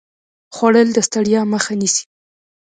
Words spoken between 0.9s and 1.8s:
د ستړیا مخه